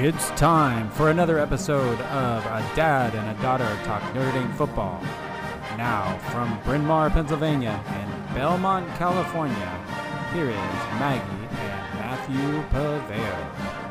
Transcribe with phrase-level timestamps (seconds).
[0.00, 5.02] It's time for another episode of A Dad and a Daughter Talk Notre Dame Football.
[5.76, 9.84] Now, from Bryn Mawr, Pennsylvania and Belmont, California,
[10.32, 10.56] here is
[11.00, 13.88] Maggie and Matthew Paveo.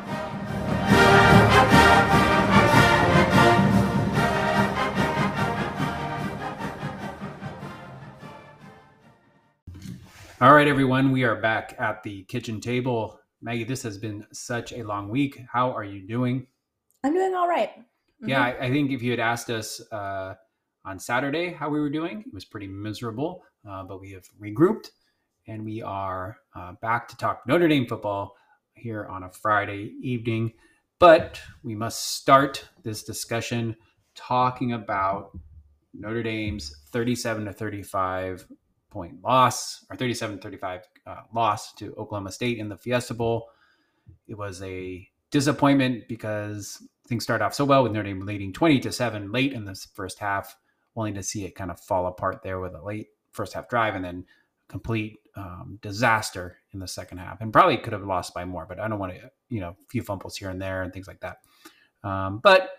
[10.40, 13.17] All right, everyone, we are back at the kitchen table.
[13.40, 15.40] Maggie, this has been such a long week.
[15.52, 16.46] How are you doing?
[17.04, 17.70] I'm doing all right.
[18.20, 18.60] Yeah, Mhm.
[18.60, 20.34] I, I think if you had asked us uh,
[20.84, 23.44] on Saturday how we were doing, it was pretty miserable.
[23.68, 24.90] Uh, but we have regrouped
[25.46, 28.34] and we are uh, back to talk Notre Dame football
[28.74, 30.52] here on a Friday evening.
[30.98, 33.76] But we must start this discussion
[34.16, 35.30] talking about
[35.94, 38.46] Notre Dame's 37 to 35
[38.90, 43.50] point loss or 37 35 uh, loss to Oklahoma State in the Fiesta Bowl.
[44.26, 48.80] It was a disappointment because things started off so well with Notre Dame leading 20
[48.80, 50.56] to 7 late in the first half,
[50.96, 53.94] only to see it kind of fall apart there with a late first half drive
[53.94, 54.24] and then
[54.68, 57.40] complete um, disaster in the second half.
[57.40, 59.76] And probably could have lost by more, but I don't want to, you know, a
[59.88, 61.38] few fumbles here and there and things like that.
[62.04, 62.70] Um, but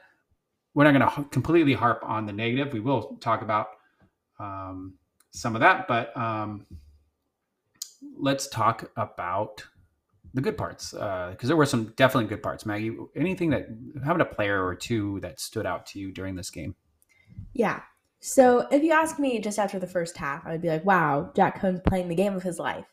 [0.73, 2.73] we're not going to completely harp on the negative.
[2.73, 3.67] We will talk about
[4.39, 4.93] um,
[5.31, 6.65] some of that, but um,
[8.17, 9.65] let's talk about
[10.33, 12.65] the good parts because there were some definitely good parts.
[12.65, 13.67] Maggie, anything that
[14.03, 16.75] having a player or two that stood out to you during this game?
[17.53, 17.81] Yeah.
[18.19, 21.31] So if you ask me just after the first half, I would be like, wow,
[21.35, 22.85] Jack Coan's playing the game of his life.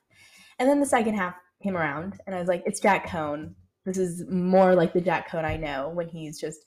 [0.59, 3.55] And then the second half came around and I was like, it's Jack Coan.
[3.85, 6.61] This is more like the Jack Coan I know when he's just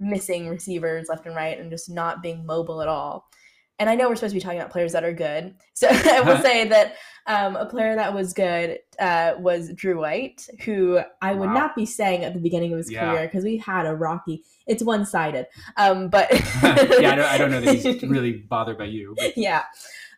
[0.00, 3.28] missing receivers left and right and just not being mobile at all.
[3.78, 5.54] And I know we're supposed to be talking about players that are good.
[5.74, 10.46] So I will say that um, a player that was good uh, was Drew White,
[10.64, 11.54] who I would Wow.
[11.54, 13.00] not be saying at the beginning of his Yeah.
[13.12, 14.42] career because we had a rocky.
[14.66, 15.46] It's one sided,
[15.76, 16.28] um, but
[16.62, 19.14] yeah, I don't, I don't know that he's really bothered by you.
[19.18, 19.62] But yeah.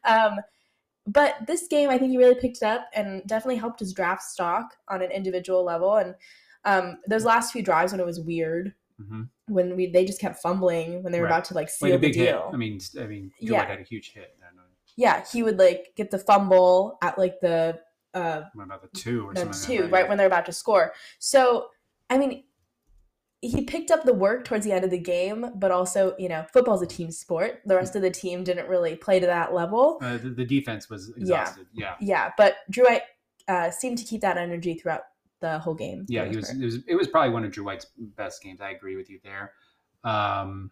[0.04, 0.36] Um,
[1.06, 4.22] but this game, I think he really picked it up and definitely helped his draft
[4.22, 5.96] stock on an individual level.
[5.96, 6.14] And
[6.64, 9.28] um, those last few drives when it was weird, Mhm.
[9.48, 11.32] when we they just kept fumbling when they were Right.
[11.32, 12.26] about to like seal a the big hit.
[12.26, 12.50] deal.
[12.52, 13.64] I mean, I mean, Drew Yeah.
[13.66, 14.36] Had a huge hit.
[14.40, 14.46] I
[14.96, 17.80] yeah, he would like get the fumble at like the
[18.14, 19.76] uh, What about the two or the something?
[19.78, 20.94] two like right when they're about to score.
[21.18, 21.70] So,
[22.08, 22.44] I mean,
[23.40, 26.46] he picked up the work towards the end of the game, but also, you know,
[26.52, 27.60] football's a team sport.
[27.66, 29.98] The rest of the team didn't really play to that level.
[30.00, 31.66] Uh, the, the defense was exhausted.
[31.74, 31.96] Yeah.
[32.00, 33.02] Yeah, but Drew White
[33.48, 35.02] uh, seemed to keep that energy throughout
[35.40, 36.06] the whole game.
[36.08, 36.78] Yeah, he was, it was.
[36.86, 38.60] It was probably one of Drew White's best games.
[38.60, 39.52] I agree with you there.
[40.04, 40.70] Um,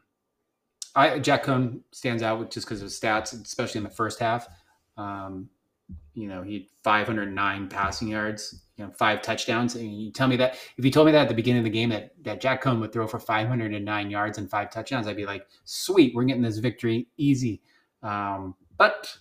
[0.94, 4.18] I Jack Coan stands out with just because of his stats, especially in the first
[4.18, 4.48] half.
[4.96, 5.48] Um,
[6.14, 9.74] you know, he had 509 passing yards, you know, five touchdowns.
[9.74, 11.70] And you tell me that if you told me that at the beginning of the
[11.70, 15.26] game that that Jack Coan would throw for 509 yards and five touchdowns, I'd be
[15.26, 17.62] like, sweet, we're getting this victory easy.
[18.02, 19.16] Um, but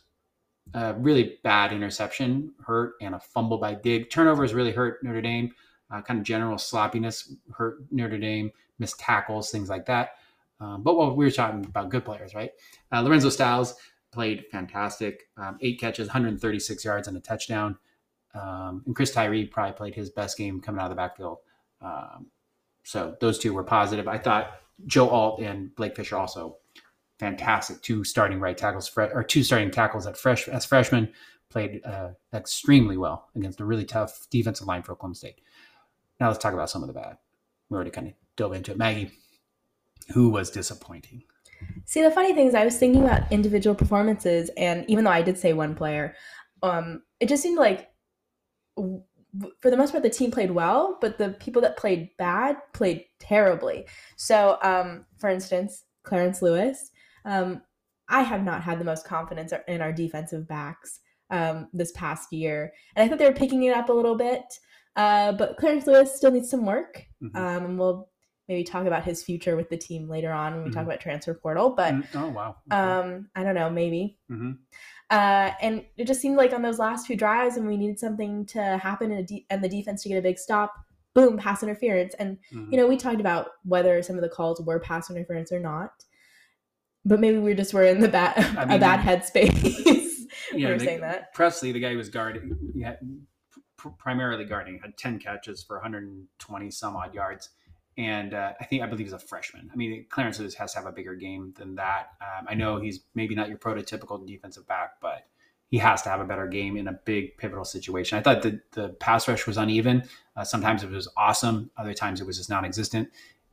[0.73, 4.09] a really bad interception hurt and a fumble by Dig.
[4.09, 5.51] Turnovers really hurt Notre Dame.
[5.91, 8.51] Uh, kind of general sloppiness hurt Notre Dame.
[8.79, 10.15] Missed tackles, things like that.
[10.59, 12.51] Um, but well, we were talking about good players, right?
[12.91, 13.75] Uh, Lorenzo Styles
[14.11, 15.23] played fantastic.
[15.37, 17.77] Um, eight catches, 136 yards, and a touchdown.
[18.33, 21.39] Um, and Chris Tyree probably played his best game coming out of the backfield.
[21.81, 22.27] Um,
[22.83, 24.07] so those two were positive.
[24.07, 26.57] I thought Joe Alt and Blake Fisher also
[27.21, 27.79] fantastic.
[27.83, 31.07] Two starting right tackles, or two starting tackles at fresh as freshmen
[31.51, 35.39] played uh, extremely well against a really tough defensive line for Oklahoma State.
[36.19, 37.17] Now let's talk about some of the bad.
[37.69, 38.77] We already kind of dove into it.
[38.77, 39.11] Maggie,
[40.13, 41.23] who was disappointing?
[41.85, 45.21] See, the funny thing is, I was thinking about individual performances, and even though I
[45.21, 46.15] did say one player,
[46.63, 47.89] um, it just seemed like,
[48.75, 53.05] for the most part, the team played well, but the people that played bad played
[53.19, 53.85] terribly.
[54.15, 56.91] So, um, for instance, Clarence Lewis,
[57.25, 57.61] um,
[58.09, 62.73] I have not had the most confidence in our defensive backs um, this past year,
[62.95, 64.44] and I thought they were picking it up a little bit.
[64.97, 67.35] Uh, but Clarence Lewis still needs some work, Mhm.
[67.35, 68.09] um, and we'll
[68.50, 70.88] maybe talk about his future with the team later on when we talk Mhm.
[70.88, 71.69] about transfer portal.
[71.69, 72.57] But Mm, oh wow.
[72.69, 72.75] Okay.
[72.77, 74.19] um, I don't know, maybe.
[74.29, 74.57] Mhm.
[75.09, 78.45] Uh, and it just seemed like on those last few drives, when we needed something
[78.47, 80.74] to happen and, a de- and the defense to get a big stop,
[81.13, 82.13] boom, pass interference.
[82.15, 82.71] And Mhm.
[82.71, 86.03] you know, we talked about whether some of the calls were pass interference or not,
[87.06, 90.27] but maybe we just were in the bad I a mean, bad headspace.
[90.53, 91.33] were saying that.
[91.33, 93.00] Presley, the guy who was guarding, had,
[93.77, 97.50] pr- primarily guarding, had 10 catches for 120 some odd yards.
[97.98, 99.69] And uh, I think, I believe he's a freshman.
[99.71, 102.12] I mean, Clarence Lewis has to have a bigger game than that.
[102.21, 105.25] Um, I know he's maybe not your prototypical defensive back, but
[105.71, 108.18] he has to have a better game in a big pivotal situation.
[108.18, 110.03] I thought the the pass rush was uneven.
[110.36, 111.71] Uh, sometimes it was awesome.
[111.77, 113.09] Other times it was just non-existent,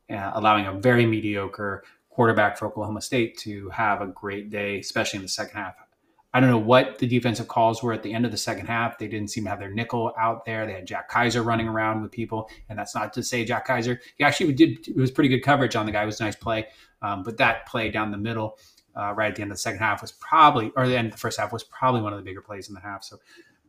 [0.09, 1.83] uh, allowing a very mediocre
[2.19, 5.75] quarterback for Oklahoma State to have a great day, especially in the second half.
[6.33, 8.97] I don't know what the defensive calls were at the end of the second half.
[8.97, 10.65] They didn't seem to have their nickel out there.
[10.65, 14.01] They had Jack Kaiser running around with people, and that's not to say Jack Kaiser.
[14.17, 14.85] He actually did.
[14.85, 16.03] It was pretty good coverage on the guy.
[16.03, 16.67] It was a nice play,
[17.01, 18.57] um, but that play down the middle,
[18.97, 21.13] uh, right at the end of the second half, was probably, or the end of
[21.13, 23.01] the first half, was probably one of the bigger plays in the half.
[23.01, 23.15] So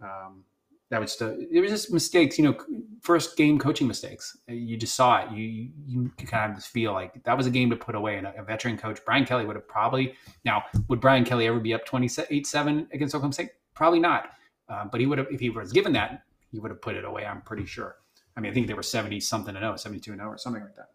[0.03, 0.43] um,
[0.91, 2.57] that was still it was just mistakes you know
[3.01, 4.37] first game coaching mistakes.
[4.49, 5.33] You just saw it.
[5.33, 8.27] You you, kind of just feel like that was a game to put away and
[8.27, 10.15] a, veteran coach brian kelly would have probably
[10.45, 13.51] now would brian kelly ever be up 28-7 against oklahoma state?
[13.75, 14.31] Probably not.
[14.69, 17.05] Uh, but he would have if he was given that he would have put it
[17.05, 17.97] away i'm pretty sure.
[18.37, 20.63] I mean i think they were 70 something to know 72 and 0 or something
[20.63, 20.89] like that.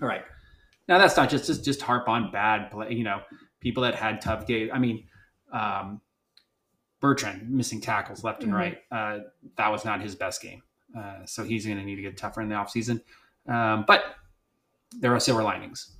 [0.00, 0.22] All right.
[0.88, 3.20] Now that's not just just, just harp on bad play you know
[3.60, 4.70] people that had tough games.
[4.72, 5.04] I mean
[5.52, 6.00] um,
[7.02, 8.60] Bertrand missing tackles left and mm-hmm.
[8.60, 8.78] right.
[8.90, 9.24] Uh,
[9.56, 10.62] that was not his best game.
[10.96, 13.02] Uh, so he's going to need to get tougher in the offseason.
[13.46, 14.16] Um, but
[14.98, 15.96] there are silver linings.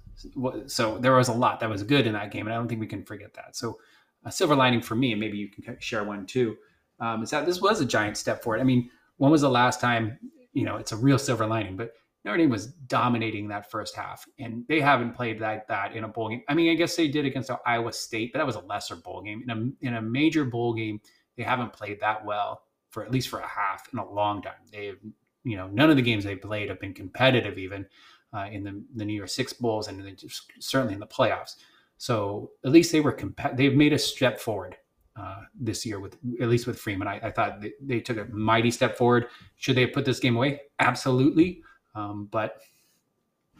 [0.66, 2.80] So there was a lot that was good in that game, and I don't think
[2.80, 3.56] we can forget that.
[3.56, 3.80] So
[4.24, 6.56] a silver lining for me, and maybe you can share one too,
[7.00, 8.60] um, is that this was a giant step forward.
[8.60, 10.18] I mean, when was the last time?
[10.52, 14.24] You know, it's a real silver lining, but Notre Dame was dominating that first half,
[14.38, 16.42] and they haven't played like that in a bowl game.
[16.48, 19.22] I mean, I guess they did against Iowa State, but that was a lesser bowl
[19.22, 19.42] game.
[19.42, 21.00] In a in a major bowl game,
[21.36, 24.54] they haven't played that well for at least for a half in a long time.
[24.70, 24.98] They've
[25.44, 27.86] you know none of the games they played have been competitive even
[28.32, 30.24] uh, in the the New Year Six bowls and
[30.60, 31.56] certainly in the playoffs.
[31.98, 34.76] So at least they were comp- they've made a step forward
[35.16, 37.08] uh, this year with at least with Freeman.
[37.08, 39.26] I, I thought they, they, took a mighty step forward.
[39.56, 40.62] Should they have put this game away?
[40.78, 41.62] Absolutely.
[41.94, 42.60] Um, but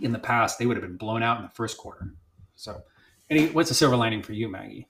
[0.00, 2.12] in the past, they would have been blown out in the first quarter.
[2.56, 2.82] So,
[3.30, 4.88] any what's the silver lining for you, Maggie?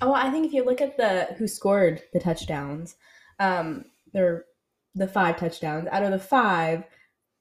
[0.00, 2.96] Oh, I think if you look at the who scored the touchdowns,
[3.40, 4.44] um, there
[4.94, 5.88] the five touchdowns.
[5.90, 6.84] Out of the five,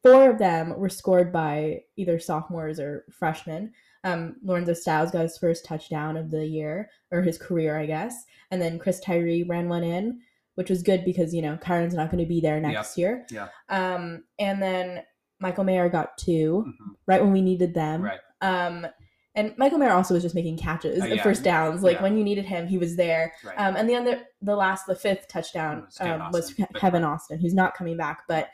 [0.04, 3.74] four of them were scored by either sophomores or freshmen.
[4.04, 8.25] Um, Lorenzo Styles got his first touchdown of the year or his career, I guess,
[8.52, 10.22] and then Chris Tyree ran one in
[10.57, 13.01] which was good because you know Kyren's not going to be there next yeah.
[13.06, 13.25] year.
[13.30, 13.48] Yeah.
[13.69, 15.04] Um, and then
[15.39, 16.31] Michael Mayer got 2
[16.68, 16.92] mm-hmm.
[17.06, 18.01] right when we needed them.
[18.01, 18.19] Right.
[18.42, 18.88] Um,
[19.36, 21.21] and Michael Mayer also was just making catches uh, yeah.
[21.21, 21.83] first downs.
[21.83, 22.01] Like yeah.
[22.04, 23.33] when you needed him, he was there.
[23.44, 23.56] Right.
[23.56, 27.54] Um, and the other, the last, the fifth touchdown was, um, was Kevin Austin, who's
[27.54, 28.50] not coming back, but.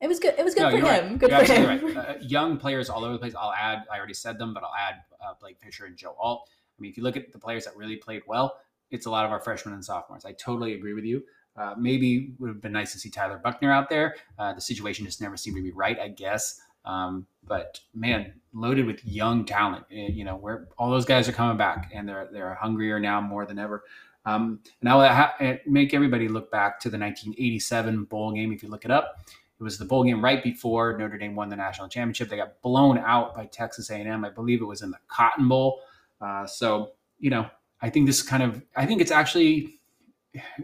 [0.00, 0.34] It was good.
[0.38, 0.84] It was good no, for him.
[0.84, 1.18] Right.
[1.18, 1.96] Good you're for him.
[1.96, 1.96] Right.
[1.96, 3.34] Uh, young players all over the place.
[3.36, 3.82] I'll add.
[3.92, 6.48] I already said them, but I'll add uh, Blake Fisher and Joe Alt.
[6.78, 9.24] I mean, if you look at the players that really played well, it's a lot
[9.24, 10.24] of our freshmen and sophomores.
[10.24, 11.22] I totally agree with you.
[11.56, 14.14] Uh, maybe would have been nice to see Tyler Buchner out there.
[14.38, 16.60] Uh, the situation just never seemed to be right, I guess.
[16.84, 19.84] Um, but man, loaded with young talent.
[19.90, 23.20] Eh, you know, where all those guys are coming back, and they're they're hungrier now
[23.20, 23.84] more than ever.
[24.24, 25.36] Um, and I will ha-
[25.66, 28.52] make everybody look back to the 1987 bowl game.
[28.52, 29.24] If you look it up,
[29.58, 32.28] it was the bowl game right before Notre Dame won the national championship.
[32.28, 34.24] They got blown out by Texas A&M.
[34.24, 35.80] I believe it was in the Cotton Bowl.
[36.20, 37.48] Uh, so you know,
[37.80, 39.80] I think this kind of I think it's actually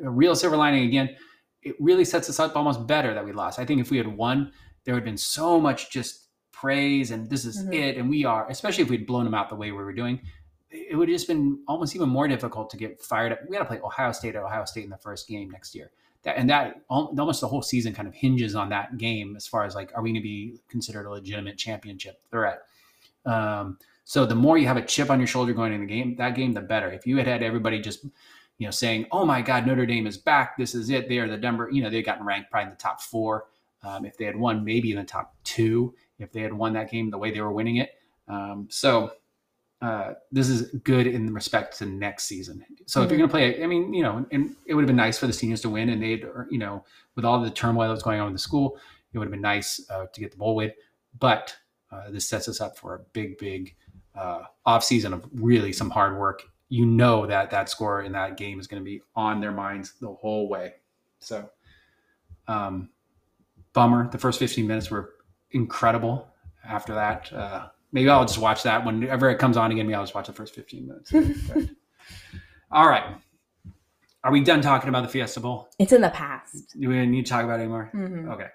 [0.02, 1.16] a real silver lining again.
[1.62, 3.58] It really sets us up almost better that we lost.
[3.58, 4.52] I think if we had won,
[4.84, 7.72] there would have been so much just praise and this is mm-hmm.
[7.72, 8.48] it, and we are.
[8.48, 10.20] Especially if we'd blown them out the way we were doing,
[10.70, 13.40] it would have just been almost even more difficult to get fired up.
[13.48, 15.90] We got to play Ohio State at Ohio State in the first game next year.
[16.24, 19.64] That, and that almost the whole season kind of hinges on that game as far
[19.64, 22.62] as like, are we going to be considered a legitimate championship threat?
[23.26, 26.14] Um, so the more you have a chip on your shoulder going in the game,
[26.16, 26.90] that game, the better.
[26.90, 28.04] If you had had everybody just
[28.58, 30.56] you know, saying, "Oh my God, Notre Dame is back.
[30.56, 31.08] This is it.
[31.08, 33.46] They are the number." You know, they've gotten ranked probably in the top four.
[33.82, 35.94] Um, if they had won, maybe in the top two.
[36.18, 37.90] If they had won that game the way they were winning it,
[38.28, 39.12] um, so
[39.82, 42.64] uh, this is good in respect to next season.
[42.86, 43.04] So mm-hmm.
[43.04, 45.18] if you're going to play, I mean, you know, and it would have been nice
[45.18, 46.84] for the seniors to win, and they'd, you know,
[47.16, 48.78] with all the turmoil that was going on in the school,
[49.12, 50.72] it would have been nice uh, to get the bowl win.
[51.18, 51.54] But
[51.90, 53.74] uh, this sets us up for a big, big
[54.14, 58.36] uh, off season of really some hard work you know that that score in that
[58.36, 60.74] game is going to be on their minds the whole way.
[61.20, 61.48] So,
[62.48, 62.88] um,
[63.72, 64.10] bummer.
[64.10, 65.14] The first 15 minutes were
[65.52, 66.26] incredible.
[66.64, 69.86] After that, uh, maybe I'll just watch that whenever it comes on again.
[69.86, 71.12] Maybe I'll just watch the first 15 minutes.
[72.72, 73.18] All right.
[74.24, 75.68] Are we done talking about the Fiesta Bowl?
[75.78, 76.74] It's in the past.
[76.74, 77.90] We Do we need to talk about it anymore?
[77.94, 78.30] Mm-hmm.
[78.32, 78.48] Okay.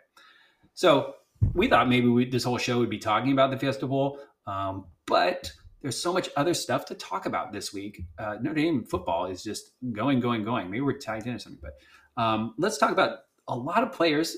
[0.73, 1.15] So
[1.53, 4.19] we thought maybe we, this whole show would be talking about the Fiesta Bowl,
[4.49, 5.51] um, but
[5.81, 8.01] there's so much other stuff to talk about this week.
[8.17, 10.69] Uh, Notre Dame football is just going, going, going.
[10.69, 14.37] Maybe we're tied in or something, but um, let's talk about a lot of players.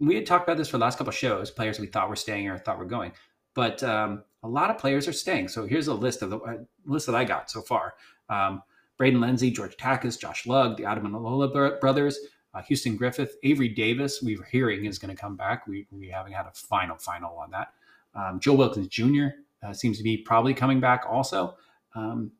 [0.00, 1.50] We had talked about this for the last couple shows.
[1.50, 3.12] Players we thought were staying or thought were going,
[3.54, 5.48] but um, a lot of players are staying.
[5.48, 7.94] So here's a list of the uh, list that I got so far.
[8.28, 8.62] Um,
[8.96, 12.18] Braden Lenzy, George Takacs, Josh Lugg, the Ademilola brothers,
[12.54, 14.22] uh, Houston Griffith, Avery Davis.
[14.22, 15.66] We were hearing is going to come back.
[15.66, 17.72] We we haven't had a final final on that.
[18.14, 19.28] Um, Joe Wilkins Jr.
[19.66, 21.56] Uh, seems to be probably coming back also.
[21.94, 22.32] Um,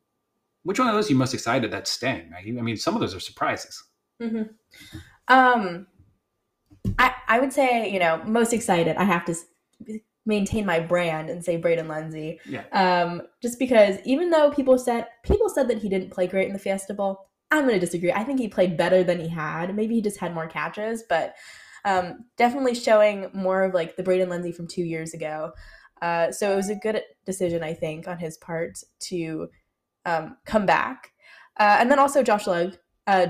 [0.63, 2.31] which one of those are you most excited that's staying?
[2.35, 3.83] I mean, some of those are surprises.
[4.21, 4.43] Mm-hmm.
[5.27, 5.87] Um,
[6.97, 8.95] I I would say you know most excited.
[8.97, 9.35] I have to
[10.25, 12.39] maintain my brand and say Braden Lenzy.
[12.45, 12.63] Yeah.
[12.71, 16.53] Um, just because even though people said people said that he didn't play great in
[16.53, 18.11] the Fiesta Bowl, I'm going to disagree.
[18.11, 19.75] I think he played better than he had.
[19.75, 21.35] Maybe he just had more catches, but
[21.85, 25.53] um, definitely showing more of like the Braden Lenzy from two years ago.
[26.01, 29.49] Uh, so it was a good decision, I think, on his part to
[30.05, 31.11] um, come back.
[31.59, 32.77] Uh, and then also Josh Lugg.
[33.07, 33.27] Uh,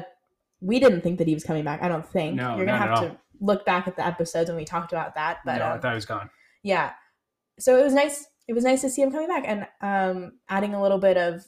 [0.62, 1.82] we didn't think that he was coming back.
[1.82, 2.36] I don't think.
[2.36, 5.40] No, You're gonna have to look back at the episodes when we talked about that.
[5.46, 6.30] But no, um, I thought he was gone.
[6.64, 6.92] Yeah.
[7.60, 8.28] So it was nice.
[8.48, 11.46] It was nice to see him coming back and um, adding a little bit of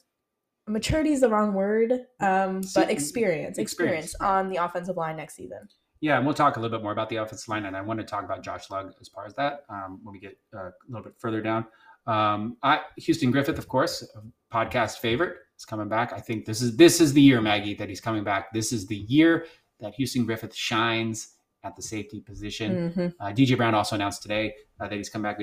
[0.67, 5.35] maturity is the wrong word, um, but experience, experience, experience on the offensive line next
[5.35, 5.67] season.
[6.01, 7.99] Yeah, and we'll talk a little bit more about the offensive line, and I want
[7.99, 10.71] to talk about Josh Lugg as far as that um, when we get uh, a
[10.89, 11.65] little bit further down.
[12.07, 14.03] Um, I, Houston Griffith, of course,
[14.51, 16.11] podcast favorite, is coming back.
[16.11, 18.51] I think this is this is the year, Maggie, that he's coming back.
[18.51, 19.45] This is the year
[19.79, 22.91] that Houston Griffith shines at the safety position.
[22.91, 23.07] Mm-hmm.
[23.19, 25.39] Uh, DJ Brown also announced today uh, that he's come back.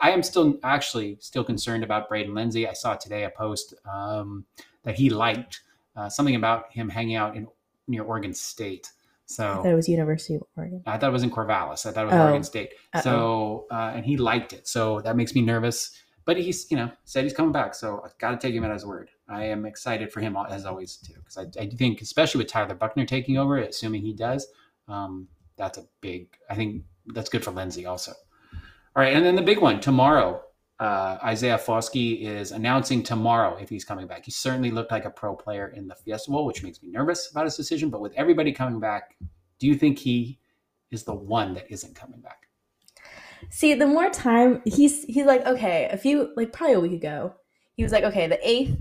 [0.00, 2.66] I am still actually still concerned about Braden Lenzy.
[2.66, 4.46] I saw today a post um,
[4.84, 5.60] that he liked
[5.96, 7.46] uh, something about him hanging out in
[7.88, 8.90] near Oregon State.
[9.30, 10.82] So that was University of Oregon.
[10.86, 11.86] I thought it was in Corvallis.
[11.86, 12.22] I thought it was oh.
[12.22, 12.74] Oregon State.
[12.94, 13.00] Uh-oh.
[13.00, 14.66] So uh, and he liked it.
[14.66, 15.96] So that makes me nervous.
[16.24, 17.76] But he's you know said he's coming back.
[17.76, 19.10] So I got to take him at his word.
[19.28, 22.74] I am excited for him as always too because I, I think especially with Tyler
[22.74, 24.48] Buchner taking over, assuming he does.
[24.88, 26.36] Um, that's a big.
[26.50, 26.82] I think
[27.14, 28.12] that's good for Lenzy also.
[28.96, 30.42] All right, and then the big one tomorrow.
[30.80, 34.24] Uh, Isaiah Foskey is announcing tomorrow if he's coming back.
[34.24, 37.30] He certainly looked like a pro player in the Fiesta Bowl, which makes me nervous
[37.30, 37.90] about his decision.
[37.90, 39.14] But with everybody coming back,
[39.58, 40.40] do you think he
[40.90, 42.46] is the one that isn't coming back?
[43.50, 47.34] See, the more time he's he's like, okay, a few like probably a week ago,
[47.74, 48.80] he was like, okay, the eighth,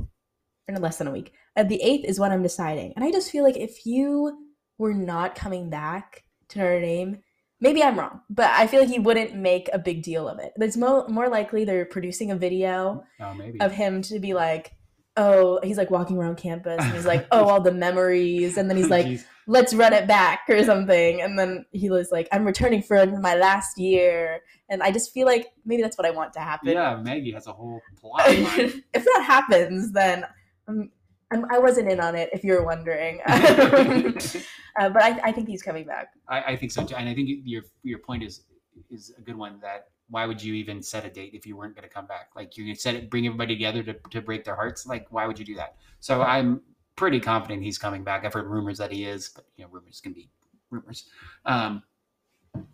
[0.70, 1.34] or less than a week.
[1.58, 4.94] Uh, the eighth is what I'm deciding, and I just feel like if you were
[4.94, 7.20] not coming back, to Notre Dame.
[7.62, 10.54] Maybe I'm wrong, but I feel like he wouldn't make a big deal of it.
[10.58, 14.72] It's more more likely they're producing a video oh, of him to be like,
[15.18, 18.78] oh, he's like walking around campus and he's like, oh, all the memories, and then
[18.78, 22.82] he's like, let's run it back or something, and then he was like, I'm returning
[22.82, 24.40] for my last year,
[24.70, 26.70] and I just feel like maybe that's what I want to happen.
[26.70, 28.24] Yeah, Maggie has a whole plot.
[28.28, 30.26] if that happens, then
[30.68, 30.92] I'm
[31.32, 33.22] I'm, I was not in on it, if you're wondering.
[33.28, 36.14] uh, but I, I, think he's coming back.
[36.28, 38.46] I, I, think so too, and I think your your point is
[38.90, 39.60] is a good one.
[39.62, 42.30] That why would you even set a date if you weren't going to come back?
[42.36, 44.88] Like you set it, bring everybody together to, to break their hearts.
[44.88, 45.76] Like why would you do that?
[46.00, 46.62] So I'm
[46.96, 48.26] pretty confident he's coming back.
[48.26, 50.30] I've heard rumors that he is, but you know rumors can be
[50.72, 51.10] rumors.
[51.46, 51.84] Um,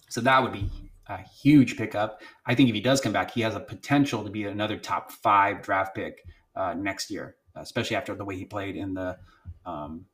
[0.10, 0.70] so that would be
[1.08, 2.22] a huge pickup.
[2.46, 5.12] I think if he does come back, he has a potential to be another top
[5.12, 6.24] five draft pick
[6.56, 9.18] uh, next year especially after the way he played in the
[9.66, 10.06] um,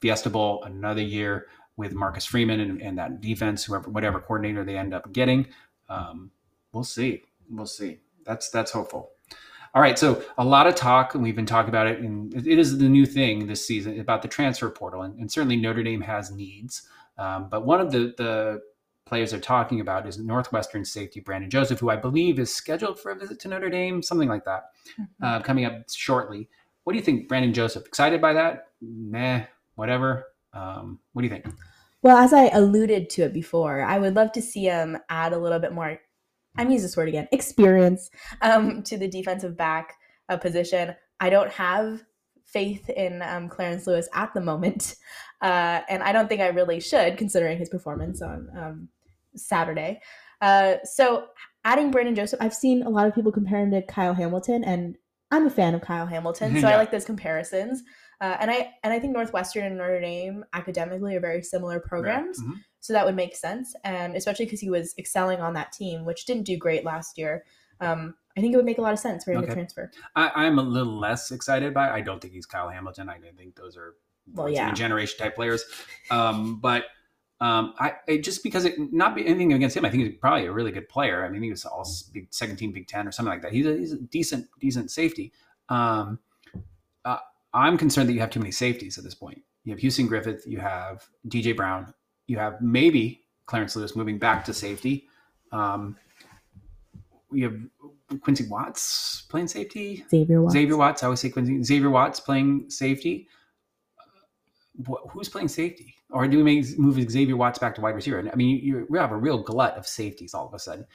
[0.00, 4.78] Fiesta Bowl another year with Marcus Freeman and, and, that defense, whoever, whatever coordinator they
[4.78, 5.46] end up getting.
[5.88, 6.30] Um,
[6.72, 7.22] we'll see.
[7.50, 8.00] We'll see.
[8.24, 9.10] That's that's hopeful.
[9.74, 12.58] All right, so a lot of talk, and we've been talking about it, and it
[12.58, 16.00] is the new thing this season about the transfer portal, and, and certainly Notre Dame
[16.00, 16.88] has needs.
[17.18, 18.62] Um, but one of the the
[19.04, 23.12] players they're talking about is Northwestern safety Brandon Joseph, who I believe is scheduled for
[23.12, 25.24] a visit to Notre Dame, something like that, mm-hmm.
[25.24, 26.48] uh, coming up shortly.
[26.86, 27.84] What do you think, Brandon Joseph?
[27.84, 28.68] Excited by that?
[28.80, 29.40] Nah,
[29.74, 30.26] whatever.
[30.52, 31.44] Um, what do you think?
[32.02, 35.36] Well, as I alluded to it before, I would love to see him add a
[35.36, 35.98] little bit more.
[36.56, 38.08] I'm using this word again, experience
[38.40, 39.94] um, to the defensive back
[40.28, 40.94] uh, position.
[41.18, 42.04] I don't have
[42.44, 44.94] faith in um, Clarence Lewis at the moment,
[45.42, 48.88] uh, and I don't think I really should, considering his performance on um,
[49.34, 50.00] Saturday.
[50.40, 51.26] Uh, so,
[51.64, 54.96] adding Brandon Joseph, I've seen a lot of people compare him to Kyle Hamilton, and
[55.30, 56.74] I'm a fan of Kyle Hamilton, so yeah.
[56.74, 57.82] I like those comparisons.
[58.20, 62.38] Uh, and I and I think Northwestern and Notre Dame academically are very similar programs,
[62.38, 62.48] right.
[62.48, 62.58] mm-hmm.
[62.80, 63.74] so that would make sense.
[63.84, 67.44] And especially because he was excelling on that team, which didn't do great last year.
[67.80, 69.48] Um, I think it would make a lot of sense for him okay.
[69.48, 69.90] to transfer.
[70.14, 71.88] I, am a little less excited by.
[71.88, 71.92] It.
[71.92, 73.08] I don't think he's Kyle Hamilton.
[73.08, 73.94] I think those are
[74.32, 75.64] well, yeah, generation type players.
[76.10, 76.84] Um, but
[77.40, 80.46] um, I, I, just because it not be anything against him, I think he's probably
[80.46, 81.24] a really good player.
[81.24, 83.52] I mean, he was all big second team Big Ten or something like that.
[83.52, 85.32] He's a, he's a decent decent safety.
[85.68, 86.18] Um,
[87.04, 87.18] uh,
[87.52, 89.42] I'm concerned that you have too many safeties at this point.
[89.64, 91.92] You have Houston Griffith, you have DJ Brown,
[92.26, 95.08] you have maybe Clarence Lewis moving back to safety.
[95.52, 95.96] Um,
[97.30, 97.56] we have
[98.22, 100.04] Quincy Watts playing safety.
[100.08, 100.54] Xavier Watts.
[100.54, 101.02] Xavier Watts.
[101.02, 101.62] I always say Quincy.
[101.62, 103.28] Xavier Watts playing safety.
[104.88, 105.95] wh- who's playing safety?
[106.10, 108.28] Or do we make, move Xavier Watts back to wide receiver?
[108.32, 110.86] I mean, you, you have a real glut of safeties all of a sudden.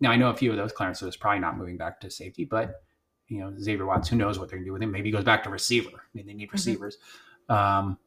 [0.00, 2.44] Now I know a few of those Clarence is probably not moving back to safety,
[2.44, 2.82] but
[3.28, 4.90] you know Xavier Watts, who knows what they're going to do with him?
[4.90, 5.90] Maybe he goes back to receiver.
[5.92, 6.98] I mean, they need receivers.
[7.48, 7.88] Mm-hmm.
[7.88, 7.98] Um,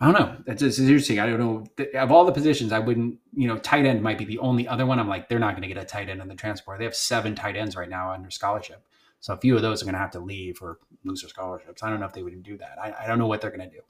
[0.00, 0.36] I don't know.
[0.46, 1.20] It's, it's interesting.
[1.20, 1.64] I don't know.
[1.98, 3.18] Of all the positions, I wouldn't.
[3.34, 4.98] You know, tight end might be the only other one.
[4.98, 6.78] I'm like, they're not going to get a tight end in the transport.
[6.78, 8.86] They have seven tight ends right now under scholarship,
[9.20, 11.82] so a few of those are going to have to leave or lose their scholarships.
[11.82, 12.78] I don't know if they would do that.
[12.82, 13.82] I, I don't know what they're going to do.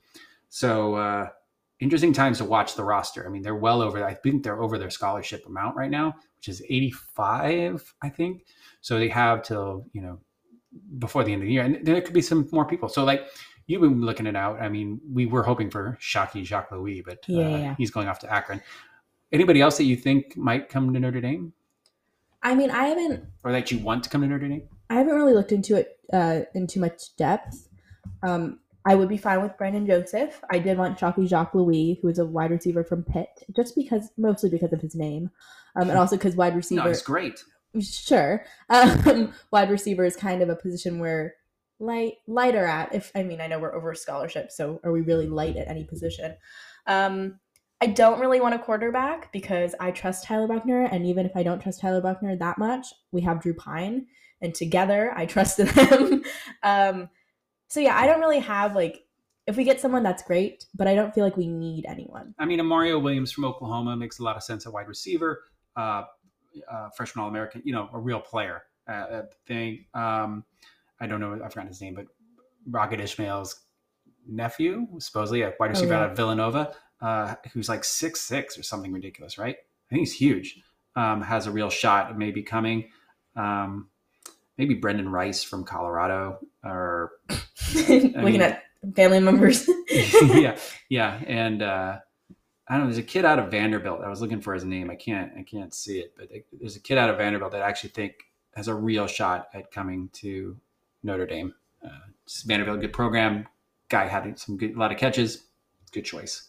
[0.49, 1.29] So uh,
[1.81, 3.27] interesting times to watch the roster.
[3.27, 4.05] I mean, they're well over.
[4.05, 8.47] I think they're over their scholarship amount right now, which is 85, I think.
[8.81, 10.19] So they have till you know
[10.99, 12.89] before the end of the year, and there could be some more people.
[12.89, 13.29] So like
[13.67, 14.61] you've been looking it out.
[14.61, 17.75] I mean, we were hoping for Shocky Jacques Louis, but uh, yeah, yeah.
[17.77, 18.63] he's going off to Akron.
[19.33, 21.53] Anybody else that you think might come to Notre Dame?
[22.43, 24.69] I mean, I haven't, or that you want to come to Notre Dame.
[24.89, 27.69] I haven't really looked into it uh, in too much depth.
[28.23, 30.41] Um, I would be fine with Brandon Joseph.
[30.49, 34.11] I did want Shocky Jacques Louis, who is a wide receiver from Pitt, just because,
[34.17, 35.31] mostly because of his name,
[35.75, 36.85] um, and also because wide receiver.
[36.85, 37.43] No, he's great.
[37.81, 41.35] Sure, um, wide receiver is kind of a position where
[41.81, 42.95] light lighter at.
[42.95, 45.83] If I mean, I know we're over scholarship, so are we really light at any
[45.83, 46.37] position?
[46.87, 47.41] Um,
[47.81, 51.43] I don't really want a quarterback because I trust Tyler Buchner, and even if I
[51.43, 54.07] don't trust Tyler Buchner that much, we have Drew Pyne,
[54.41, 56.23] and together I trusted them.
[56.63, 57.09] um,
[57.69, 59.07] so yeah, I don't really have like
[59.47, 62.35] if we get someone that's great, but I don't feel like we need anyone.
[62.39, 65.45] I mean, a Mario Williams from Oklahoma makes a lot of sense at wide receiver,
[65.77, 66.03] uh,
[66.71, 69.85] uh, freshman All American, you know, a real player uh, thing.
[69.95, 70.45] Um,
[71.01, 72.07] I don't know, I forgot his name, but
[72.69, 73.61] Rocket Ismail's
[74.27, 76.05] nephew, supposedly a wide receiver oh, yeah.
[76.05, 79.57] out of Villanova, uh, who's like six six or something ridiculous, right?
[79.57, 80.61] I think he's huge.
[80.97, 82.89] Um, has a real shot of maybe coming.
[83.37, 83.91] Um,
[84.59, 87.13] maybe Brendan Rice from Colorado or
[87.75, 89.69] looking mean, at family members.
[89.91, 90.59] yeah,
[90.89, 91.99] yeah, and uh,
[92.69, 92.87] I don't know.
[92.87, 94.01] There's a kid out of Vanderbilt.
[94.05, 94.91] I was looking for his name.
[94.91, 95.33] I can't.
[95.39, 98.15] I can't see it, but there's a kid out of Vanderbilt that I actually think
[98.55, 100.57] has a real shot at coming to
[101.03, 101.55] Notre Dame.
[101.85, 101.91] Uh,
[102.47, 103.47] Vanderbilt, good program.
[103.89, 105.45] Guy had some good, a lot of catches.
[105.93, 106.49] Good choice.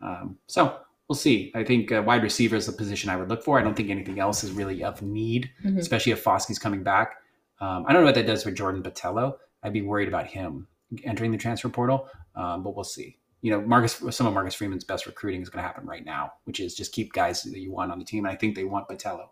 [0.00, 0.78] Um, so
[1.08, 1.52] we'll see.
[1.54, 3.58] I think uh, wide receiver is the position I would look for.
[3.58, 5.78] I don't think anything else is really of need, mm-hmm.
[5.78, 7.16] especially if Foskey's coming back.
[7.62, 9.36] Um, I don't know what that does for Jordan Botelho.
[9.62, 10.66] I'd be worried about him
[11.04, 13.18] entering the transfer portal, um, but we'll see.
[13.40, 16.32] You know, Marcus, some of Marcus Freeman's best recruiting is going to happen right now,
[16.44, 18.24] which is just keep guys that you want on the team.
[18.24, 19.28] And I think they want Botelho.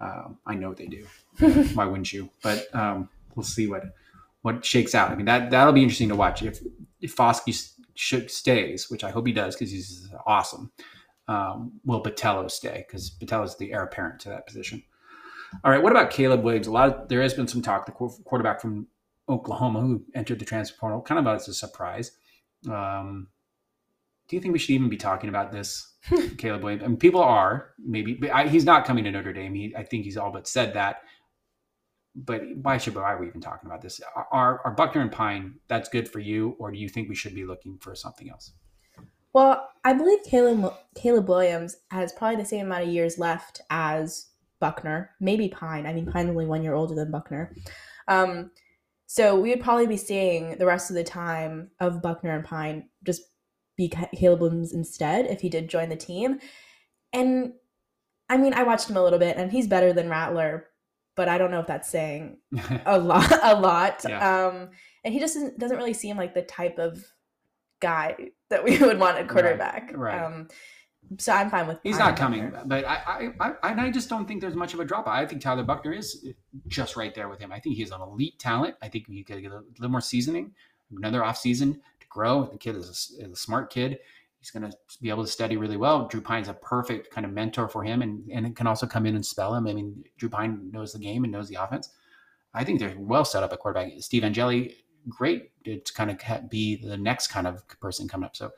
[0.00, 1.06] Um, I know they do.
[1.74, 2.30] Why wouldn't you?
[2.42, 3.84] But um, we'll see what
[4.40, 5.10] what shakes out.
[5.10, 6.42] I mean, that that'll be interesting to watch.
[6.42, 6.60] If
[7.02, 10.72] if Foskey should stays, which I hope he does because he's awesome.
[11.28, 12.84] Um, will Botelho stay?
[12.86, 14.82] Because Botelho is the heir apparent to that position.
[15.62, 15.82] All right.
[15.82, 16.66] What about Caleb Williams?
[16.66, 17.86] A lot of there has been some talk.
[17.86, 18.86] The quarterback from
[19.28, 22.12] Oklahoma who entered the transfer portal, kind of as a surprise.
[22.70, 23.28] Um,
[24.28, 25.94] do you think we should even be talking about this,
[26.38, 26.84] Caleb Williams?
[26.84, 29.54] I mean, people are maybe, but I, he's not coming to Notre Dame.
[29.54, 31.02] He, I think he's all but said that.
[32.16, 34.00] But why should why are we even talking about this?
[34.14, 37.34] Are, are Buchner and Pyne that's good for you, or do you think we should
[37.34, 38.52] be looking for something else?
[39.32, 44.28] Well, I believe Caleb Caleb Williams has probably the same amount of years left as
[44.64, 45.84] Buchner, maybe Pyne.
[45.84, 47.54] I mean, Pyne's only one year older than Buchner.
[48.08, 48.50] Um,
[49.04, 52.88] so we would probably be seeing the rest of the time of Buchner and Pyne
[53.04, 53.20] just
[53.76, 56.38] be Caleb Williams instead if he did join the team.
[57.12, 57.52] And
[58.30, 60.68] I mean, I watched him a little bit, and he's better than Rattler,
[61.14, 62.38] but I don't know if that's saying
[62.86, 63.30] a lot.
[63.42, 64.02] A lot.
[64.08, 64.46] Yeah.
[64.46, 64.70] Um,
[65.04, 67.04] and he just doesn't, doesn't really seem like the type of
[67.80, 68.16] guy
[68.48, 69.90] that we would want a quarterback.
[69.92, 70.18] Right.
[70.18, 70.24] right.
[70.24, 70.48] Um,
[71.18, 71.78] so I'm fine with.
[71.82, 74.84] He's not coming, but I, I, I, I just don't think there's much of a
[74.84, 75.06] drop.
[75.06, 76.28] I think Tyler Buchner is
[76.66, 77.52] just right there with him.
[77.52, 78.76] I think he's an elite talent.
[78.82, 80.52] I think you could get a little more seasoning,
[80.96, 82.44] another off season to grow.
[82.44, 82.88] The kid is
[83.18, 83.98] a, is a smart kid.
[84.38, 86.06] He's going to be able to study really well.
[86.06, 89.06] Drew Pyne's a perfect kind of mentor for him, and and it can also come
[89.06, 89.66] in and spell him.
[89.66, 91.90] I mean, Drew Pyne knows the game and knows the offense.
[92.52, 93.92] I think they're well set up at quarterback.
[93.98, 94.76] Steve Angeli,
[95.08, 98.36] great to kind of be the next kind of person coming up.
[98.36, 98.50] So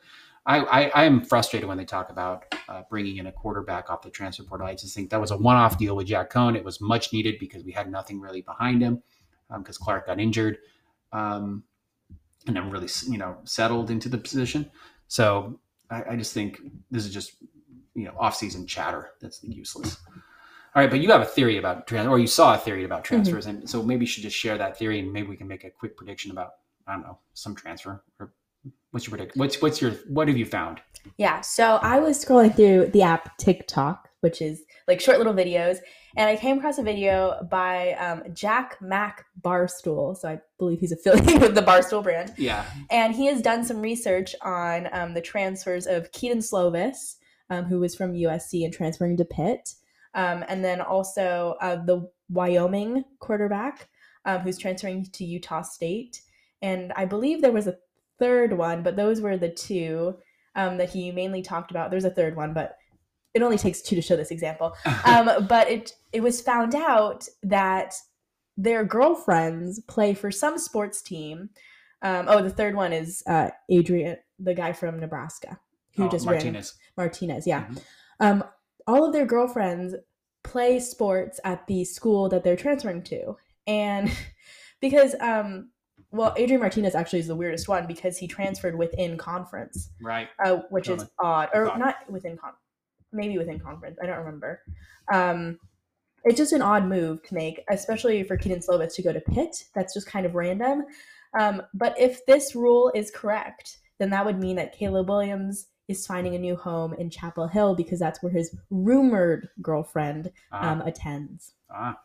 [0.47, 4.09] I, I, am frustrated when they talk about uh, bringing in a quarterback off the
[4.09, 4.65] transfer portal.
[4.65, 6.55] I just think that was a one-off deal with Jack Coan.
[6.55, 9.03] It was much needed because we had nothing really behind him
[9.57, 10.59] because um, Clark got injured,
[11.11, 11.63] um,
[12.47, 14.71] and then really you know settled into the position.
[15.09, 17.33] So I, I just think this is just
[17.93, 19.97] you know off-season chatter that's useless.
[20.75, 23.03] All right, but you have a theory about trans, or you saw a theory about
[23.03, 23.15] mm-hmm.
[23.15, 23.57] transfers, mm-hmm.
[23.57, 25.69] and so maybe you should just share that theory, and maybe we can make a
[25.69, 26.51] quick prediction about
[26.87, 28.31] I don't know some transfer or
[28.91, 29.37] What's your predict?
[29.37, 30.81] What's what's your what have you found?
[31.17, 35.79] Yeah, so I was scrolling through the app TikTok, which is like short little videos,
[36.17, 40.17] and I came across a video by um, Jack Mac Barstool.
[40.17, 42.33] So I believe he's affiliated with the Barstool brand.
[42.37, 42.65] Yeah.
[42.89, 47.17] And he has done some research on um, the transfers of Kedon Slovis,
[47.51, 49.75] um, who was from USC and transferring to Pitt.
[50.15, 53.87] Um, and then also uh, the Wyoming quarterback,
[54.25, 56.21] um, who's transferring to Utah State.
[56.63, 57.77] And I believe there was a
[58.19, 60.17] third one, but those were the two
[60.55, 61.91] um, that he mainly talked about.
[61.91, 62.75] There's a third one, but
[63.33, 64.73] it only takes two to show this example.
[65.05, 67.93] Um, but it it was found out that
[68.57, 71.49] their girlfriends play for some sports team.
[72.01, 75.59] Um, oh, the third one is uh, Adrian, the guy from Nebraska,
[75.95, 76.75] who Oh, just ran Martinez.
[76.95, 77.45] Martinez.
[77.47, 77.81] Yeah, Mhm.
[78.19, 78.43] um,
[78.87, 79.95] all of their girlfriends
[80.43, 83.35] play sports at the school that they're transferring to,
[83.67, 84.09] and
[84.81, 85.69] because um,
[86.11, 90.29] well, Adrian Martinez actually is the weirdest one because he transferred within conference Right.
[90.43, 91.79] uh, which is odd, or Odd.
[91.79, 92.53] not within con,
[93.11, 93.97] maybe within conference.
[94.01, 94.61] I don't remember.
[95.13, 95.59] Um,
[96.23, 99.65] it's just an odd move to make, especially for Kedon Slovis to go to Pitt.
[99.75, 100.83] That's just kind of random.
[101.37, 106.05] Um, but if this rule is correct, then that would mean that Caleb Williams is
[106.05, 110.81] finding a new home in Chapel Hill because that's where his rumored girlfriend Ah, um,
[110.81, 111.53] attends.
[111.69, 111.97] ah.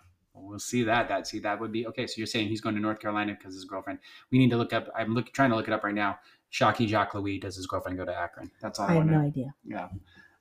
[0.43, 1.09] Well, see that.
[1.09, 2.07] That see that would be okay.
[2.07, 3.99] So you're saying he's going to North Carolina because his girlfriend.
[4.31, 4.89] We need to look up.
[4.97, 6.19] I'm look, trying to look it up right now.
[6.51, 8.51] Shocky Jacques Louis does his girlfriend go to Akron?
[8.61, 9.55] That's all I, I have no idea.
[9.65, 9.89] Yeah.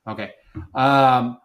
[0.06, 0.32] Okay.
[0.74, 1.38] Um,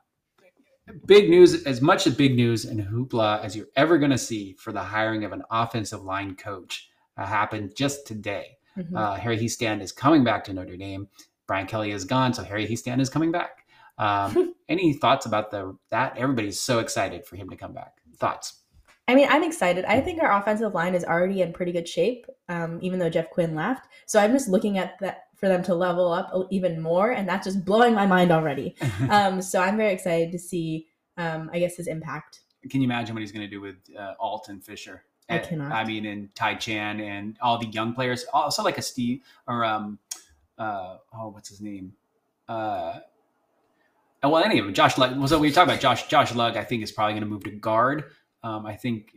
[1.05, 4.53] big news, as much as big news and hoopla as you're ever going to see
[4.53, 8.57] for the hiring of an offensive line coach uh, happened just today.
[8.77, 8.95] Mhm.
[8.95, 11.07] Uh, Harry Hiestand is coming back to Notre Dame.
[11.47, 13.65] Brian Kelly is gone, so Harry Hiestand is coming back.
[13.97, 16.17] Um, any thoughts about the that?
[16.17, 18.01] Everybody's so excited for him to come back.
[18.17, 18.61] Thoughts?
[19.09, 19.85] I mean, I'm excited.
[19.85, 23.29] I think our offensive line is already in pretty good shape, um, even though Jeff
[23.29, 23.87] Quinn left.
[24.05, 27.45] So I'm just looking at that for them to level up even more, and that's
[27.45, 28.75] just blowing my mind already.
[29.09, 32.41] Um, so I'm very excited to see, um, I guess, his impact.
[32.69, 35.03] Can you imagine what he's going to do with uh, Alt and Fisher?
[35.29, 35.71] I Uh, cannot.
[35.71, 38.25] I mean, and Ty Chan and all the young players.
[38.33, 39.99] Also, like a Steve or um,
[40.57, 41.93] uh, oh, what's his name?
[42.49, 42.99] Uh,
[44.23, 44.73] well, any of them.
[44.73, 45.27] Josh Lugg.
[45.29, 46.07] So we talked about Josh.
[46.07, 46.57] Josh Lugg.
[46.57, 48.05] I think is probably going to move to guard.
[48.43, 49.13] Um, I think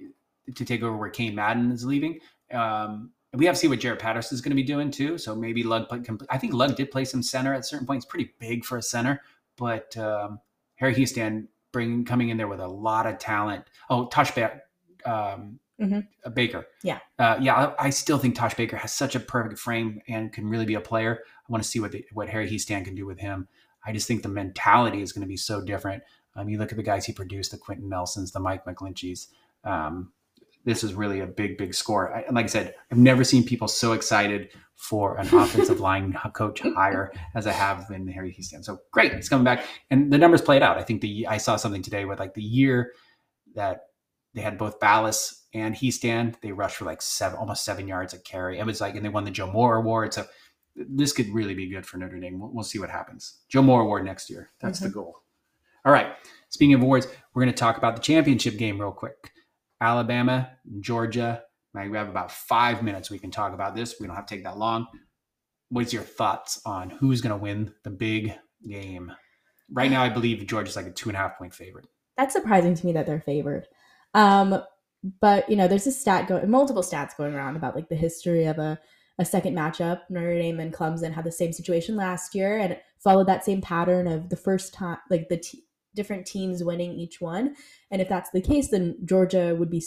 [0.54, 2.18] to take over where Cain Madden is leaving.
[2.52, 5.16] Um, and we have to see what Jarrett Patterson is going to be doing too.
[5.16, 5.88] So maybe Lugg.
[6.04, 8.04] can- I think Lugg did play some center at certain points.
[8.04, 9.22] Pretty big for a center,
[9.56, 10.40] but um,
[10.76, 13.64] Harry Houston bringing coming in there with a lot of talent.
[13.88, 14.62] Oh, Tosh ba-
[15.06, 16.06] um, Mhm.
[16.26, 16.66] uh, Baker.
[16.82, 16.98] Yeah.
[17.18, 17.54] uh, yeah.
[17.78, 20.74] I, I still think Tosh Baker has such a perfect frame and can really be
[20.74, 21.20] a player.
[21.26, 23.48] I want to see what the, what Harry Houston can do with him.
[23.84, 26.02] I just think the mentality is going to be so different.
[26.36, 29.28] Um, you look at the guys he produced, the Quenton Nelsons, the Mike McGlincheys.
[29.64, 30.12] Um,
[30.64, 32.14] this is really a big, big score.
[32.14, 36.60] I, like I said, I've never seen people so excited for an offensive line coach
[36.60, 38.62] hire as I have in Harry Houston.
[38.62, 40.78] So great, he's coming back, and the numbers played out.
[40.78, 42.92] I think the I saw something today with like the year
[43.54, 43.86] that
[44.34, 48.18] they had both Ballas and Houston, they rushed for like seven, almost seven yards a
[48.18, 48.58] carry.
[48.58, 50.14] It was like, and they won the Joe Moore Award.
[50.14, 50.26] So
[50.76, 52.38] this could really be good for Notre Dame.
[52.38, 53.40] We'll, we'll see what happens.
[53.48, 54.50] Joe Moore Award next year.
[54.60, 55.16] That's the goal.
[55.84, 56.14] All right.
[56.50, 59.32] Speaking of awards, we're going to talk about the championship game real quick.
[59.80, 61.42] Alabama, Georgia.
[61.72, 63.96] Now, we have about five minutes we can talk about this.
[64.00, 64.86] We don't have to take that long.
[65.68, 68.34] What's your thoughts on who's going to win the big
[68.68, 69.12] game?
[69.72, 71.86] Right now, I believe Georgia's like a two and a half point favorite.
[72.16, 73.68] That's surprising to me that they're favored.
[74.14, 74.62] Um,
[75.20, 78.46] but you know, there's a stat going, multiple stats going around about like the history
[78.46, 78.78] of a
[79.20, 80.00] a second matchup.
[80.08, 84.08] Notre Dame and Clemson had the same situation last year, and followed that same pattern
[84.08, 85.62] of the first time, like the t-
[85.94, 87.54] different teams winning each one.
[87.90, 89.84] And if that's the case, then Georgia would be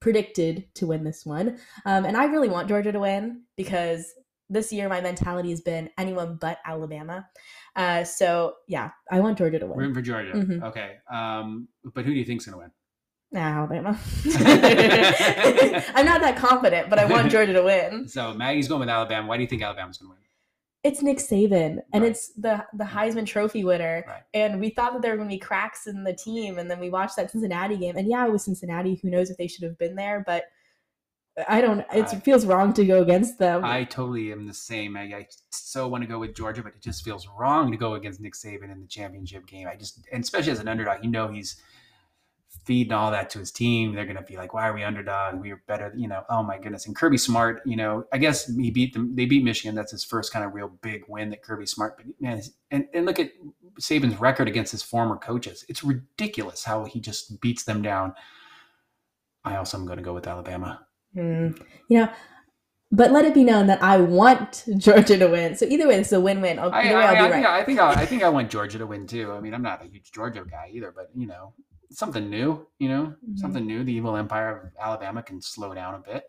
[0.00, 1.58] predicted to win this one.
[1.86, 4.12] Um, and I really want Georgia to win because
[4.48, 7.28] this year my mentality has been anyone but Alabama.
[7.76, 9.78] Uh, so yeah, I want Georgia to win.
[9.78, 10.32] Rooting for Georgia.
[10.32, 10.62] Mhm.
[10.64, 10.96] Okay.
[11.12, 12.70] Um, but who do you think's going to win?
[13.32, 13.98] Nah, Alabama.
[15.94, 18.08] I'm not that confident, but I want Georgia to win.
[18.08, 19.28] So Maggie's going with Alabama.
[19.28, 20.16] Why do you think Alabama's going to win?
[20.82, 22.10] It's Nick Saban, and Right.
[22.10, 24.02] it's the the Heisman Trophy winner.
[24.06, 24.22] Right.
[24.34, 26.80] And we thought that there were going to be cracks in the team, and then
[26.80, 28.98] we watched that Cincinnati game, and yeah, it was Cincinnati.
[29.02, 30.24] Who knows if they should have been there?
[30.26, 30.44] But
[31.46, 31.80] I don't.
[31.94, 33.62] It I- feels wrong to go against them.
[33.62, 34.96] I totally am the same.
[34.96, 37.94] I, I so want to go with Georgia, but it just feels wrong to go
[37.94, 39.68] against Nick Saban in the championship game.
[39.68, 41.60] I just, and especially as an underdog, you know he's
[42.64, 43.94] feeding all that to his team.
[43.94, 45.40] They're going to be like, "Why are we underdog?
[45.40, 46.86] We are better." You know, oh my goodness.
[46.86, 49.14] And Kirby Smart, you know, I guess he beat them.
[49.14, 49.74] They beat Michigan.
[49.74, 51.96] That's his first kind of real big win that Kirby Smart.
[51.96, 53.30] But man, and and look at
[53.80, 55.64] Saban's record against his former coaches.
[55.68, 58.14] It's ridiculous how he just beats them down.
[59.44, 60.86] I also am going to go with Alabama.
[61.14, 61.48] Hmm.
[61.88, 62.08] You know,
[62.92, 65.54] but let it be known that I want Georgia to win.
[65.56, 66.58] So either way, it's a win-win.
[66.58, 67.60] I'll, I, I, I'll I be think, right.
[67.60, 69.32] I think I, I think I want Georgia to win too.
[69.32, 71.54] I mean, I'm not a huge Georgia guy either, but you know,
[71.90, 73.38] something new, you know, Mhm.
[73.38, 73.84] something new.
[73.84, 76.24] The evil empire of Alabama can slow down a bit,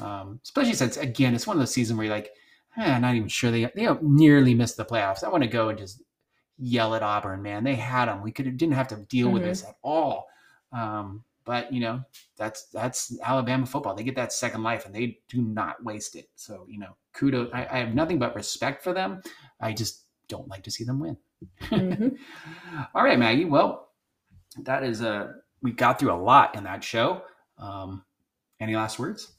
[0.00, 2.30] um, especially since again it's one of those seasons where you're like,
[2.76, 5.22] eh, I'm not even sure they they nearly missed the playoffs.
[5.24, 6.02] I want to go and just
[6.58, 7.64] yell at Auburn, man.
[7.64, 8.22] They had them.
[8.22, 9.46] We could didn't have to deal with Mhm.
[9.46, 10.26] this at all.
[10.72, 12.02] Um, but you know,
[12.36, 13.94] that's that's Alabama football.
[13.94, 16.30] They get that second life and they do not waste it.
[16.36, 17.50] So you know, kudos.
[17.52, 19.22] I, I have nothing but respect for them.
[19.60, 21.16] I just don't like to see them win.
[21.62, 22.16] Mhm.
[22.94, 23.44] All right, Maggie.
[23.44, 23.91] Well,
[24.64, 27.22] that is a we got through a lot in that show.
[27.58, 28.04] Um,
[28.60, 29.32] any last words?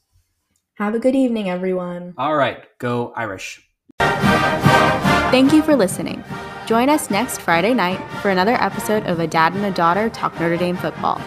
[0.74, 2.14] Have a good evening, everyone.
[2.18, 3.62] All right, go Irish.
[4.00, 6.22] Thank you for listening.
[6.66, 10.38] Join us next Friday night for another episode of A Dad and a Daughter Talk
[10.40, 11.20] Notre Dame Football.